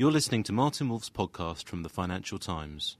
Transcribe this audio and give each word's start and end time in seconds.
You're 0.00 0.10
listening 0.10 0.44
to 0.44 0.52
Martin 0.54 0.88
Wolf's 0.88 1.10
podcast 1.10 1.66
from 1.66 1.82
the 1.82 1.90
Financial 1.90 2.38
Times. 2.38 2.96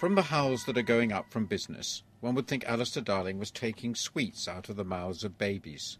From 0.00 0.16
the 0.16 0.22
howls 0.22 0.64
that 0.64 0.76
are 0.76 0.82
going 0.82 1.12
up 1.12 1.30
from 1.30 1.46
business, 1.46 2.02
one 2.18 2.34
would 2.34 2.48
think 2.48 2.64
Alistair 2.64 3.04
Darling 3.04 3.38
was 3.38 3.52
taking 3.52 3.94
sweets 3.94 4.48
out 4.48 4.68
of 4.68 4.74
the 4.74 4.82
mouths 4.82 5.22
of 5.22 5.38
babies. 5.38 5.98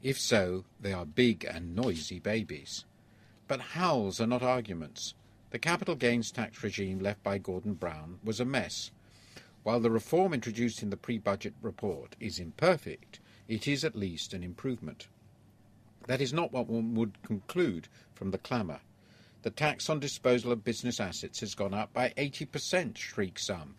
If 0.00 0.16
so, 0.16 0.64
they 0.80 0.92
are 0.92 1.04
big 1.04 1.44
and 1.44 1.74
noisy 1.74 2.20
babies. 2.20 2.84
But 3.48 3.60
howls 3.60 4.20
are 4.20 4.28
not 4.28 4.44
arguments. 4.44 5.14
The 5.50 5.58
capital 5.58 5.96
gains 5.96 6.30
tax 6.30 6.62
regime 6.62 7.00
left 7.00 7.24
by 7.24 7.38
Gordon 7.38 7.74
Brown 7.74 8.20
was 8.22 8.38
a 8.38 8.44
mess. 8.44 8.92
While 9.64 9.80
the 9.80 9.90
reform 9.90 10.34
introduced 10.34 10.84
in 10.84 10.90
the 10.90 10.96
pre-budget 10.96 11.54
report 11.60 12.14
is 12.20 12.38
imperfect, 12.38 13.18
it 13.48 13.66
is 13.66 13.84
at 13.84 13.96
least 13.96 14.32
an 14.32 14.44
improvement. 14.44 15.08
That 16.06 16.20
is 16.20 16.32
not 16.32 16.52
what 16.52 16.66
one 16.66 16.94
would 16.94 17.22
conclude 17.22 17.88
from 18.14 18.30
the 18.30 18.38
clamour. 18.38 18.80
The 19.42 19.50
tax 19.50 19.88
on 19.88 20.00
disposal 20.00 20.50
of 20.50 20.64
business 20.64 20.98
assets 20.98 21.40
has 21.40 21.54
gone 21.54 21.74
up 21.74 21.92
by 21.92 22.10
80%, 22.16 22.96
shriek 22.96 23.38
some. 23.38 23.76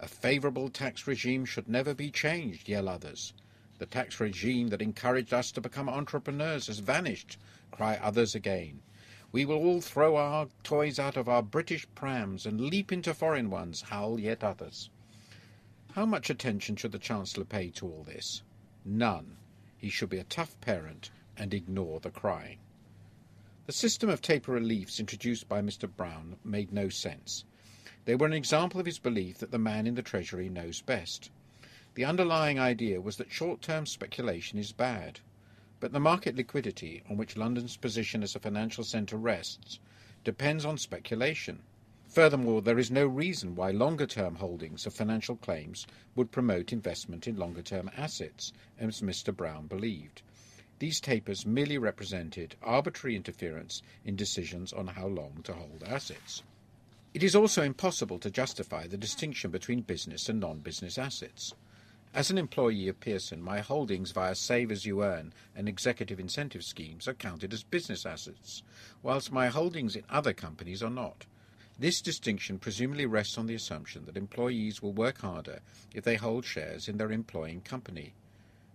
A 0.00 0.08
favourable 0.08 0.68
tax 0.68 1.06
regime 1.06 1.44
should 1.44 1.68
never 1.68 1.94
be 1.94 2.10
changed, 2.10 2.68
yell 2.68 2.88
others. 2.88 3.32
The 3.78 3.86
tax 3.86 4.20
regime 4.20 4.68
that 4.68 4.82
encouraged 4.82 5.32
us 5.32 5.50
to 5.52 5.60
become 5.60 5.88
entrepreneurs 5.88 6.66
has 6.66 6.80
vanished, 6.80 7.38
cry 7.70 7.96
others 7.96 8.34
again. 8.34 8.82
We 9.30 9.44
will 9.44 9.56
all 9.56 9.80
throw 9.80 10.16
our 10.16 10.48
toys 10.62 10.98
out 10.98 11.16
of 11.16 11.28
our 11.28 11.42
British 11.42 11.86
prams 11.94 12.44
and 12.44 12.60
leap 12.60 12.92
into 12.92 13.14
foreign 13.14 13.50
ones, 13.50 13.82
howl 13.82 14.20
yet 14.20 14.44
others. 14.44 14.90
How 15.94 16.06
much 16.06 16.28
attention 16.28 16.76
should 16.76 16.92
the 16.92 16.98
Chancellor 16.98 17.44
pay 17.44 17.70
to 17.70 17.86
all 17.86 18.02
this? 18.02 18.42
None. 18.84 19.36
He 19.78 19.88
should 19.88 20.10
be 20.10 20.18
a 20.18 20.24
tough 20.24 20.60
parent 20.60 21.10
and 21.36 21.54
ignore 21.54 22.00
the 22.00 22.10
crying. 22.10 22.58
The 23.66 23.72
system 23.72 24.08
of 24.08 24.20
taper 24.20 24.52
reliefs 24.52 24.98
introduced 24.98 25.48
by 25.48 25.62
Mr. 25.62 25.88
Brown 25.88 26.36
made 26.44 26.72
no 26.72 26.88
sense. 26.88 27.44
They 28.04 28.16
were 28.16 28.26
an 28.26 28.32
example 28.32 28.80
of 28.80 28.86
his 28.86 28.98
belief 28.98 29.38
that 29.38 29.52
the 29.52 29.58
man 29.58 29.86
in 29.86 29.94
the 29.94 30.02
Treasury 30.02 30.48
knows 30.48 30.80
best. 30.80 31.30
The 31.94 32.04
underlying 32.04 32.58
idea 32.58 33.00
was 33.00 33.18
that 33.18 33.30
short-term 33.30 33.86
speculation 33.86 34.58
is 34.58 34.72
bad. 34.72 35.20
But 35.78 35.92
the 35.92 36.00
market 36.00 36.36
liquidity 36.36 37.02
on 37.08 37.16
which 37.16 37.36
London's 37.36 37.76
position 37.76 38.22
as 38.22 38.34
a 38.34 38.40
financial 38.40 38.82
centre 38.82 39.16
rests 39.16 39.78
depends 40.24 40.64
on 40.64 40.78
speculation. 40.78 41.62
Furthermore, 42.08 42.62
there 42.62 42.78
is 42.78 42.90
no 42.90 43.06
reason 43.06 43.54
why 43.54 43.70
longer 43.70 44.06
term 44.06 44.36
holdings 44.36 44.86
of 44.86 44.94
financial 44.94 45.36
claims 45.36 45.86
would 46.14 46.30
promote 46.30 46.72
investment 46.72 47.26
in 47.26 47.36
longer 47.36 47.62
term 47.62 47.90
assets, 47.96 48.52
as 48.78 49.00
Mr. 49.00 49.34
Brown 49.34 49.66
believed. 49.66 50.22
These 50.82 51.00
tapers 51.00 51.46
merely 51.46 51.78
represented 51.78 52.56
arbitrary 52.60 53.14
interference 53.14 53.82
in 54.04 54.16
decisions 54.16 54.72
on 54.72 54.88
how 54.88 55.06
long 55.06 55.42
to 55.44 55.52
hold 55.52 55.84
assets. 55.84 56.42
It 57.14 57.22
is 57.22 57.36
also 57.36 57.62
impossible 57.62 58.18
to 58.18 58.32
justify 58.32 58.88
the 58.88 58.96
distinction 58.96 59.52
between 59.52 59.82
business 59.82 60.28
and 60.28 60.40
non 60.40 60.58
business 60.58 60.98
assets. 60.98 61.54
As 62.12 62.32
an 62.32 62.36
employee 62.36 62.88
of 62.88 62.98
Pearson, 62.98 63.40
my 63.40 63.60
holdings 63.60 64.10
via 64.10 64.34
Save 64.34 64.72
as 64.72 64.84
You 64.84 65.04
Earn 65.04 65.32
and 65.54 65.68
executive 65.68 66.18
incentive 66.18 66.64
schemes 66.64 67.06
are 67.06 67.14
counted 67.14 67.52
as 67.52 67.62
business 67.62 68.04
assets, 68.04 68.64
whilst 69.04 69.30
my 69.30 69.46
holdings 69.46 69.94
in 69.94 70.02
other 70.10 70.32
companies 70.32 70.82
are 70.82 70.90
not. 70.90 71.26
This 71.78 72.02
distinction 72.02 72.58
presumably 72.58 73.06
rests 73.06 73.38
on 73.38 73.46
the 73.46 73.54
assumption 73.54 74.04
that 74.06 74.16
employees 74.16 74.82
will 74.82 74.92
work 74.92 75.20
harder 75.20 75.60
if 75.94 76.02
they 76.02 76.16
hold 76.16 76.44
shares 76.44 76.88
in 76.88 76.96
their 76.96 77.12
employing 77.12 77.60
company. 77.60 78.14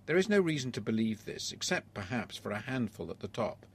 There 0.08 0.16
is 0.16 0.30
no 0.30 0.40
reason 0.40 0.72
to 0.72 0.80
believe 0.80 1.26
this, 1.26 1.52
except 1.52 1.94
perhaps 1.94 2.38
for 2.38 2.52
a 2.52 2.62
handful 2.62 3.12
at 3.12 3.20
the 3.20 3.28
top. 3.28 3.66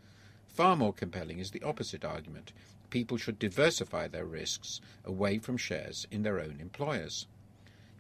Far 0.49 0.77
more 0.77 0.95
compelling 0.95 1.39
is 1.39 1.51
the 1.51 1.63
opposite 1.63 2.07
argument. 2.07 2.55
People 2.89 3.19
should 3.19 3.39
diversify 3.39 4.09
their 4.09 4.25
risks 4.25 4.81
away 5.05 5.37
from 5.37 5.59
shares 5.59 6.07
in 6.11 6.23
their 6.23 6.41
own 6.41 6.57
employers. 6.59 7.27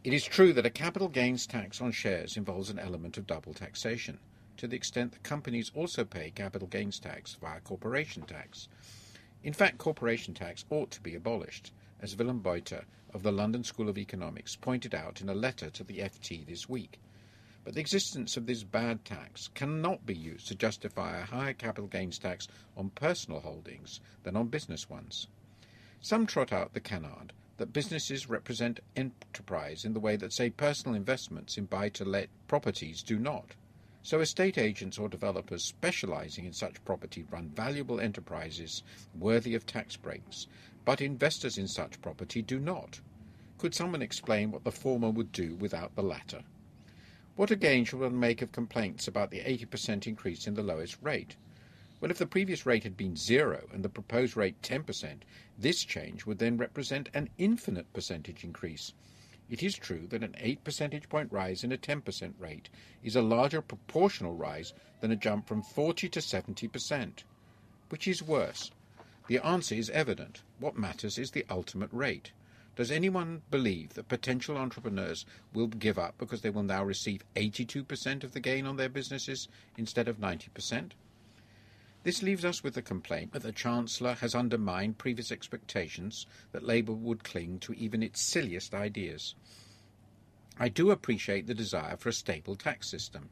It 0.02 0.14
is 0.14 0.24
true 0.24 0.54
that 0.54 0.64
a 0.64 0.70
capital 0.70 1.08
gains 1.08 1.46
tax 1.46 1.82
on 1.82 1.92
shares 1.92 2.38
involves 2.38 2.70
an 2.70 2.78
element 2.78 3.18
of 3.18 3.26
double 3.26 3.52
taxation, 3.52 4.18
to 4.56 4.66
the 4.66 4.76
extent 4.76 5.12
that 5.12 5.22
companies 5.22 5.70
also 5.74 6.02
pay 6.02 6.30
capital 6.30 6.68
gains 6.68 6.98
tax 6.98 7.34
via 7.34 7.60
corporation 7.60 8.22
tax. 8.22 8.66
In 9.44 9.52
fact, 9.52 9.76
corporation 9.76 10.32
tax 10.32 10.64
ought 10.70 10.90
to 10.92 11.02
be 11.02 11.14
abolished, 11.14 11.70
as 12.00 12.16
Willem 12.16 12.40
Buiter 12.40 12.84
of 13.12 13.24
the 13.24 13.30
London 13.30 13.62
School 13.62 13.90
of 13.90 13.98
Economics 13.98 14.56
pointed 14.56 14.94
out 14.94 15.20
in 15.20 15.28
a 15.28 15.34
letter 15.34 15.68
to 15.68 15.84
the 15.84 15.98
FT 15.98 16.46
this 16.46 16.66
week. 16.66 16.98
But 17.64 17.74
the 17.74 17.80
existence 17.80 18.36
of 18.36 18.46
this 18.46 18.64
bad 18.64 19.04
tax 19.04 19.48
cannot 19.54 20.04
be 20.04 20.16
used 20.16 20.48
to 20.48 20.56
justify 20.56 21.18
a 21.18 21.24
higher 21.24 21.52
capital 21.52 21.86
gains 21.86 22.18
tax 22.18 22.48
on 22.76 22.90
personal 22.90 23.40
holdings 23.40 24.00
than 24.24 24.34
on 24.34 24.48
business 24.48 24.90
ones. 24.90 25.28
Some 26.00 26.26
trot 26.26 26.52
out 26.52 26.72
the 26.72 26.80
canard 26.80 27.32
that 27.58 27.72
businesses 27.72 28.28
represent 28.28 28.80
enterprise 28.96 29.84
in 29.84 29.92
the 29.92 30.00
way 30.00 30.16
that, 30.16 30.32
say, 30.32 30.50
personal 30.50 30.96
investments 30.96 31.56
in 31.56 31.66
buy 31.66 31.88
to 31.90 32.04
let 32.04 32.28
properties 32.48 33.00
do 33.00 33.16
not. 33.16 33.54
So, 34.02 34.18
estate 34.18 34.58
agents 34.58 34.98
or 34.98 35.08
developers 35.08 35.62
specializing 35.62 36.44
in 36.44 36.52
such 36.52 36.84
property 36.84 37.24
run 37.30 37.50
valuable 37.50 38.00
enterprises 38.00 38.82
worthy 39.16 39.54
of 39.54 39.64
tax 39.64 39.94
breaks, 39.96 40.48
but 40.84 41.00
investors 41.00 41.56
in 41.56 41.68
such 41.68 42.02
property 42.02 42.42
do 42.42 42.58
not. 42.58 43.00
Could 43.58 43.72
someone 43.72 44.02
explain 44.02 44.50
what 44.50 44.64
the 44.64 44.72
former 44.72 45.10
would 45.10 45.30
do 45.30 45.54
without 45.54 45.94
the 45.94 46.02
latter? 46.02 46.42
What 47.34 47.50
again 47.50 47.86
should 47.86 48.00
one 48.00 48.20
make 48.20 48.42
of 48.42 48.52
complaints 48.52 49.08
about 49.08 49.30
the 49.30 49.40
80% 49.40 50.06
increase 50.06 50.46
in 50.46 50.52
the 50.52 50.62
lowest 50.62 50.98
rate? 51.00 51.36
Well, 51.98 52.10
if 52.10 52.18
the 52.18 52.26
previous 52.26 52.66
rate 52.66 52.82
had 52.82 52.94
been 52.94 53.16
zero 53.16 53.68
and 53.72 53.82
the 53.82 53.88
proposed 53.88 54.36
rate 54.36 54.60
10%, 54.60 55.22
this 55.56 55.82
change 55.82 56.26
would 56.26 56.38
then 56.38 56.58
represent 56.58 57.08
an 57.14 57.30
infinite 57.38 57.90
percentage 57.94 58.44
increase. 58.44 58.92
It 59.48 59.62
is 59.62 59.74
true 59.76 60.06
that 60.08 60.22
an 60.22 60.34
8 60.38 60.62
percentage 60.62 61.08
point 61.08 61.32
rise 61.32 61.64
in 61.64 61.72
a 61.72 61.78
10% 61.78 62.34
rate 62.38 62.68
is 63.02 63.16
a 63.16 63.22
larger 63.22 63.62
proportional 63.62 64.34
rise 64.34 64.74
than 65.00 65.10
a 65.10 65.16
jump 65.16 65.46
from 65.46 65.62
40 65.62 66.10
to 66.10 66.20
70%. 66.20 67.22
Which 67.88 68.06
is 68.06 68.22
worse? 68.22 68.70
The 69.26 69.38
answer 69.38 69.74
is 69.74 69.88
evident. 69.88 70.42
What 70.58 70.76
matters 70.76 71.16
is 71.16 71.30
the 71.30 71.46
ultimate 71.48 71.92
rate. 71.92 72.32
Does 72.74 72.90
anyone 72.90 73.42
believe 73.50 73.94
that 73.94 74.08
potential 74.08 74.56
entrepreneurs 74.56 75.26
will 75.52 75.66
give 75.66 75.98
up 75.98 76.16
because 76.16 76.40
they 76.40 76.50
will 76.50 76.62
now 76.62 76.82
receive 76.82 77.24
82% 77.36 78.24
of 78.24 78.32
the 78.32 78.40
gain 78.40 78.66
on 78.66 78.76
their 78.76 78.88
businesses 78.88 79.48
instead 79.76 80.08
of 80.08 80.18
90%? 80.18 80.92
This 82.02 82.22
leaves 82.22 82.44
us 82.44 82.64
with 82.64 82.74
the 82.74 82.82
complaint 82.82 83.32
that 83.32 83.42
the 83.42 83.52
Chancellor 83.52 84.14
has 84.14 84.34
undermined 84.34 84.98
previous 84.98 85.30
expectations 85.30 86.26
that 86.50 86.64
Labour 86.64 86.94
would 86.94 87.22
cling 87.22 87.58
to 87.60 87.74
even 87.74 88.02
its 88.02 88.20
silliest 88.20 88.74
ideas. 88.74 89.34
I 90.58 90.68
do 90.68 90.90
appreciate 90.90 91.46
the 91.46 91.54
desire 91.54 91.96
for 91.96 92.08
a 92.08 92.14
stable 92.14 92.56
tax 92.56 92.88
system, 92.88 93.28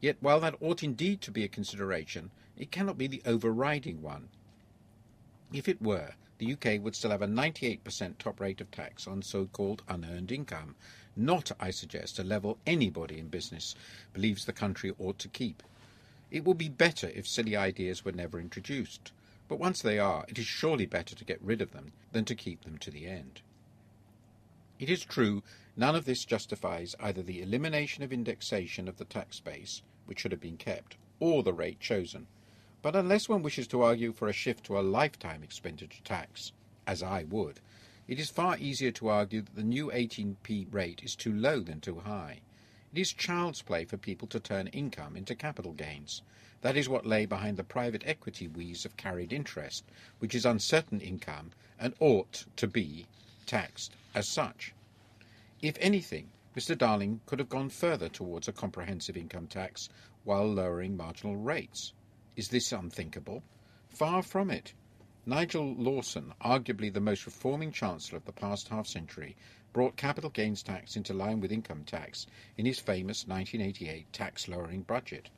yet 0.00 0.18
while 0.20 0.40
that 0.40 0.56
ought 0.60 0.82
indeed 0.82 1.22
to 1.22 1.30
be 1.30 1.42
a 1.42 1.48
consideration, 1.48 2.30
it 2.56 2.70
cannot 2.70 2.98
be 2.98 3.06
the 3.06 3.22
overriding 3.24 4.02
one. 4.02 4.28
If 5.54 5.68
it 5.68 5.80
were, 5.80 6.14
the 6.38 6.52
UK 6.52 6.82
would 6.82 6.96
still 6.96 7.12
have 7.12 7.22
a 7.22 7.28
98% 7.28 8.18
top 8.18 8.40
rate 8.40 8.60
of 8.60 8.72
tax 8.72 9.06
on 9.06 9.22
so 9.22 9.46
called 9.46 9.84
unearned 9.86 10.32
income, 10.32 10.74
not, 11.14 11.52
I 11.60 11.70
suggest, 11.70 12.18
a 12.18 12.24
level 12.24 12.58
anybody 12.66 13.20
in 13.20 13.28
business 13.28 13.76
believes 14.12 14.44
the 14.44 14.52
country 14.52 14.92
ought 14.98 15.20
to 15.20 15.28
keep. 15.28 15.62
It 16.28 16.44
would 16.44 16.58
be 16.58 16.68
better 16.68 17.08
if 17.10 17.28
silly 17.28 17.54
ideas 17.54 18.04
were 18.04 18.10
never 18.10 18.40
introduced, 18.40 19.12
but 19.46 19.60
once 19.60 19.80
they 19.80 19.96
are, 19.96 20.24
it 20.26 20.40
is 20.40 20.44
surely 20.44 20.86
better 20.86 21.14
to 21.14 21.24
get 21.24 21.40
rid 21.40 21.62
of 21.62 21.70
them 21.70 21.92
than 22.10 22.24
to 22.24 22.34
keep 22.34 22.64
them 22.64 22.76
to 22.78 22.90
the 22.90 23.06
end. 23.06 23.40
It 24.80 24.90
is 24.90 25.04
true, 25.04 25.44
none 25.76 25.94
of 25.94 26.04
this 26.04 26.24
justifies 26.24 26.96
either 26.98 27.22
the 27.22 27.40
elimination 27.40 28.02
of 28.02 28.12
indexation 28.12 28.88
of 28.88 28.96
the 28.96 29.04
tax 29.04 29.38
base, 29.38 29.82
which 30.06 30.18
should 30.18 30.32
have 30.32 30.40
been 30.40 30.56
kept, 30.56 30.96
or 31.20 31.44
the 31.44 31.52
rate 31.52 31.78
chosen. 31.78 32.26
But 32.84 32.96
unless 32.96 33.30
one 33.30 33.42
wishes 33.42 33.66
to 33.68 33.80
argue 33.80 34.12
for 34.12 34.28
a 34.28 34.34
shift 34.34 34.64
to 34.64 34.78
a 34.78 34.84
lifetime 34.84 35.42
expenditure 35.42 36.02
tax, 36.04 36.52
as 36.86 37.02
I 37.02 37.24
would, 37.24 37.60
it 38.06 38.18
is 38.18 38.28
far 38.28 38.58
easier 38.58 38.90
to 38.90 39.08
argue 39.08 39.40
that 39.40 39.54
the 39.54 39.62
new 39.62 39.86
18p 39.86 40.70
rate 40.70 41.00
is 41.02 41.16
too 41.16 41.32
low 41.32 41.60
than 41.60 41.80
too 41.80 42.00
high. 42.00 42.42
It 42.92 43.00
is 43.00 43.14
child's 43.14 43.62
play 43.62 43.86
for 43.86 43.96
people 43.96 44.28
to 44.28 44.38
turn 44.38 44.66
income 44.66 45.16
into 45.16 45.34
capital 45.34 45.72
gains. 45.72 46.20
That 46.60 46.76
is 46.76 46.86
what 46.86 47.06
lay 47.06 47.24
behind 47.24 47.56
the 47.56 47.64
private 47.64 48.02
equity 48.04 48.48
wheeze 48.48 48.84
of 48.84 48.98
carried 48.98 49.32
interest, 49.32 49.84
which 50.18 50.34
is 50.34 50.44
uncertain 50.44 51.00
income 51.00 51.52
and 51.78 51.94
ought 52.00 52.44
to 52.56 52.66
be 52.66 53.06
taxed 53.46 53.96
as 54.14 54.28
such. 54.28 54.74
If 55.62 55.78
anything, 55.80 56.32
Mr. 56.54 56.76
Darling 56.76 57.22
could 57.24 57.38
have 57.38 57.48
gone 57.48 57.70
further 57.70 58.10
towards 58.10 58.46
a 58.46 58.52
comprehensive 58.52 59.16
income 59.16 59.46
tax 59.46 59.88
while 60.24 60.46
lowering 60.46 60.98
marginal 60.98 61.36
rates. 61.36 61.94
Is 62.36 62.48
this 62.48 62.72
unthinkable? 62.72 63.44
Far 63.88 64.20
from 64.20 64.50
it. 64.50 64.72
Nigel 65.24 65.74
Lawson, 65.76 66.34
arguably 66.44 66.92
the 66.92 67.00
most 67.00 67.26
reforming 67.26 67.70
Chancellor 67.70 68.18
of 68.18 68.24
the 68.24 68.32
past 68.32 68.68
half 68.68 68.88
century, 68.88 69.36
brought 69.72 69.96
capital 69.96 70.30
gains 70.30 70.62
tax 70.62 70.96
into 70.96 71.14
line 71.14 71.38
with 71.38 71.52
income 71.52 71.84
tax 71.84 72.26
in 72.56 72.66
his 72.66 72.80
famous 72.80 73.28
1988 73.28 74.12
tax 74.12 74.48
lowering 74.48 74.82
budget. 74.82 75.30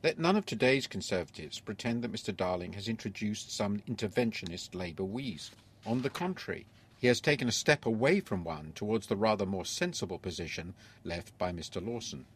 Let 0.00 0.20
none 0.20 0.36
of 0.36 0.46
today's 0.46 0.86
Conservatives 0.86 1.58
pretend 1.58 2.04
that 2.04 2.12
Mr 2.12 2.34
Darling 2.36 2.74
has 2.74 2.88
introduced 2.88 3.50
some 3.50 3.80
interventionist 3.88 4.76
Labour 4.76 5.04
wheeze. 5.04 5.50
On 5.84 6.02
the 6.02 6.10
contrary, 6.10 6.66
he 6.96 7.08
has 7.08 7.20
taken 7.20 7.48
a 7.48 7.52
step 7.52 7.84
away 7.84 8.20
from 8.20 8.44
one 8.44 8.70
towards 8.76 9.08
the 9.08 9.16
rather 9.16 9.44
more 9.44 9.64
sensible 9.64 10.18
position 10.18 10.74
left 11.02 11.36
by 11.36 11.50
Mr 11.50 11.84
Lawson. 11.84 12.26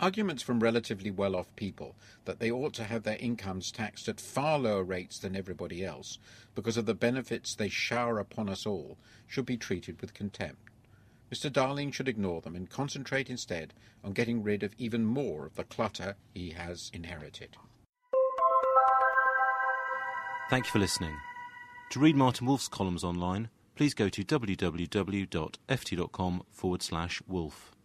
Arguments 0.00 0.42
from 0.42 0.60
relatively 0.60 1.10
well 1.10 1.36
off 1.36 1.54
people 1.56 1.94
that 2.24 2.38
they 2.38 2.50
ought 2.50 2.72
to 2.74 2.84
have 2.84 3.02
their 3.02 3.18
incomes 3.20 3.70
taxed 3.70 4.08
at 4.08 4.18
far 4.18 4.58
lower 4.58 4.82
rates 4.82 5.18
than 5.18 5.36
everybody 5.36 5.84
else 5.84 6.18
because 6.54 6.78
of 6.78 6.86
the 6.86 6.94
benefits 6.94 7.54
they 7.54 7.68
shower 7.68 8.18
upon 8.18 8.48
us 8.48 8.64
all 8.64 8.96
should 9.26 9.44
be 9.44 9.58
treated 9.58 10.00
with 10.00 10.14
contempt. 10.14 10.70
Mr. 11.30 11.52
Darling 11.52 11.92
should 11.92 12.08
ignore 12.08 12.40
them 12.40 12.56
and 12.56 12.70
concentrate 12.70 13.28
instead 13.28 13.74
on 14.02 14.12
getting 14.12 14.42
rid 14.42 14.62
of 14.62 14.74
even 14.78 15.04
more 15.04 15.44
of 15.44 15.54
the 15.54 15.64
clutter 15.64 16.16
he 16.32 16.52
has 16.52 16.90
inherited. 16.94 17.58
Thank 20.48 20.64
you 20.64 20.70
for 20.70 20.78
listening. 20.78 21.14
To 21.90 22.00
read 22.00 22.16
Martin 22.16 22.46
Wolf's 22.46 22.68
columns 22.68 23.04
online, 23.04 23.50
please 23.76 23.92
go 23.92 24.08
to 24.08 24.24
www.ft.com 24.24 25.22
forward 26.50 26.82
slash 26.82 27.20
wolf. 27.28 27.76